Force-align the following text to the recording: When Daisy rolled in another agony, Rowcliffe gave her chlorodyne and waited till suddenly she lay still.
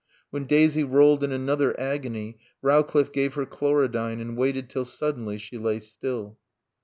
When 0.31 0.45
Daisy 0.45 0.83
rolled 0.83 1.23
in 1.23 1.31
another 1.31 1.79
agony, 1.79 2.39
Rowcliffe 2.63 3.11
gave 3.11 3.35
her 3.35 3.45
chlorodyne 3.45 4.19
and 4.19 4.35
waited 4.35 4.67
till 4.67 4.85
suddenly 4.85 5.37
she 5.37 5.59
lay 5.59 5.79
still. 5.79 6.39